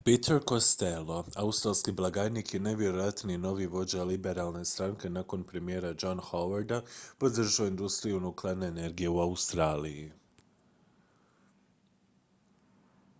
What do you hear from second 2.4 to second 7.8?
i najvjerojatniji novi vođa liberalne stranke nakon premijera johna howarda podržao je